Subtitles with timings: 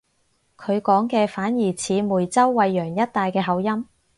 [0.57, 3.85] 佢講嘅反而似梅州惠陽一帶嘅口音